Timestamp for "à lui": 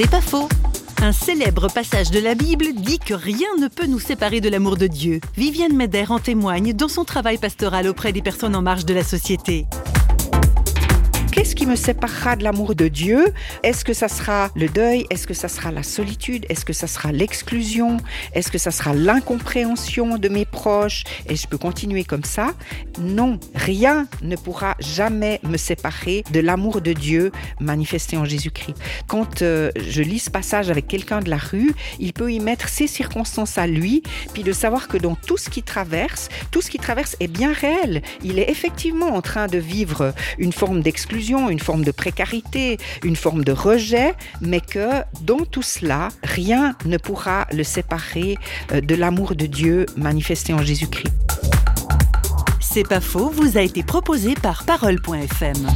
33.58-34.02